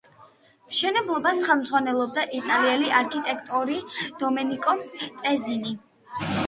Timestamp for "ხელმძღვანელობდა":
1.49-2.25